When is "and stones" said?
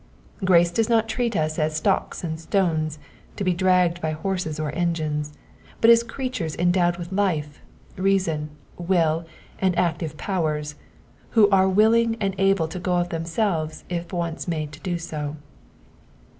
2.23-2.97